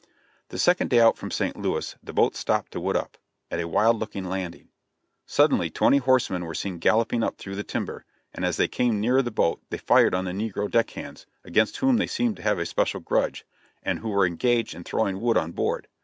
[0.49, 1.55] The second day out from St.
[1.55, 3.19] Louis, the boat stopped to wood up,
[3.51, 4.69] at a wild looking landing.
[5.27, 8.03] Suddenly twenty horsemen were seen galloping up through the timber,
[8.33, 11.97] and as they came nearer the boat they fired on the negro deckhands, against whom
[11.97, 13.45] they seemed to have a special grudge,
[13.83, 15.87] and who were engaged in throwing wood on board.